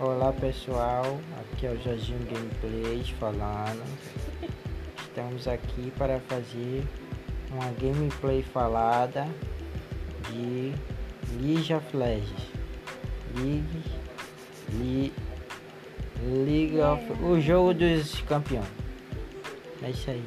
Olá 0.00 0.32
pessoal, 0.32 1.20
aqui 1.38 1.66
é 1.66 1.70
o 1.70 1.80
Jorginho 1.80 2.18
Gameplays 2.26 3.10
falando. 3.10 3.84
Estamos 5.00 5.46
aqui 5.46 5.92
para 5.96 6.18
fazer 6.18 6.84
uma 7.52 7.70
gameplay 7.80 8.42
falada 8.42 9.24
de 10.28 10.72
League 11.40 11.72
of 11.72 11.96
Legends. 11.96 12.50
League, 13.36 13.84
League, 14.72 15.12
League 16.24 16.80
of, 16.80 17.22
o 17.22 17.40
jogo 17.40 17.72
dos 17.72 18.20
campeões. 18.22 18.66
É 19.80 19.90
isso 19.90 20.10
aí. 20.10 20.24